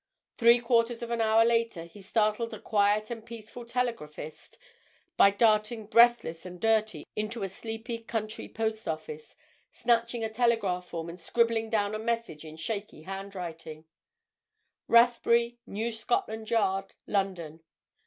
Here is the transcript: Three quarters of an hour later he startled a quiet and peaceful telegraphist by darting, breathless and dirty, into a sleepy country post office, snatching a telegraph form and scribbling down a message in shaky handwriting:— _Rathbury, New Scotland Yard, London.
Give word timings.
Three 0.35 0.57
quarters 0.57 1.03
of 1.03 1.11
an 1.11 1.21
hour 1.21 1.45
later 1.45 1.83
he 1.83 2.01
startled 2.01 2.55
a 2.55 2.59
quiet 2.59 3.11
and 3.11 3.23
peaceful 3.23 3.65
telegraphist 3.65 4.57
by 5.15 5.29
darting, 5.29 5.85
breathless 5.85 6.43
and 6.43 6.59
dirty, 6.59 7.05
into 7.15 7.43
a 7.43 7.47
sleepy 7.49 7.99
country 7.99 8.49
post 8.49 8.87
office, 8.87 9.35
snatching 9.71 10.23
a 10.23 10.29
telegraph 10.33 10.87
form 10.87 11.07
and 11.07 11.19
scribbling 11.19 11.69
down 11.69 11.93
a 11.93 11.99
message 11.99 12.43
in 12.43 12.55
shaky 12.57 13.03
handwriting:— 13.03 13.85
_Rathbury, 14.89 15.57
New 15.67 15.91
Scotland 15.91 16.49
Yard, 16.49 16.95
London. 17.05 17.61